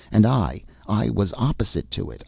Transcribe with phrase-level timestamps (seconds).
[0.11, 2.19] and I, I was opposite to it!